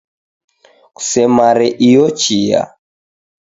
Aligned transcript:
Kusemare 0.95 1.67
iyo 1.87 2.05
chia 2.19 2.61